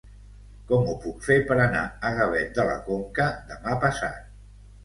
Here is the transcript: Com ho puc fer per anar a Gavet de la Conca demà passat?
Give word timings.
Com 0.71 0.87
ho 0.93 0.95
puc 1.03 1.19
fer 1.27 1.37
per 1.51 1.57
anar 1.65 1.83
a 2.09 2.13
Gavet 2.21 2.57
de 2.57 2.65
la 2.71 2.79
Conca 2.89 3.29
demà 3.53 3.77
passat? 3.85 4.37